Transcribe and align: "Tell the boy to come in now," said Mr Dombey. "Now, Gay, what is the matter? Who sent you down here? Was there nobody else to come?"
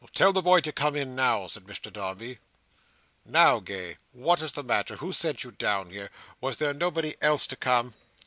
"Tell 0.15 0.33
the 0.33 0.41
boy 0.41 0.61
to 0.61 0.71
come 0.71 0.95
in 0.95 1.15
now," 1.15 1.45
said 1.45 1.65
Mr 1.65 1.93
Dombey. 1.93 2.39
"Now, 3.23 3.59
Gay, 3.59 3.97
what 4.13 4.41
is 4.41 4.53
the 4.53 4.63
matter? 4.63 4.95
Who 4.95 5.13
sent 5.13 5.43
you 5.43 5.51
down 5.51 5.91
here? 5.91 6.09
Was 6.39 6.57
there 6.57 6.73
nobody 6.73 7.13
else 7.21 7.45
to 7.45 7.55
come?" 7.55 7.93